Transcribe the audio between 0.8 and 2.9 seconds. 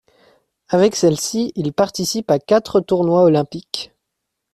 celle-ci, il participe à quatre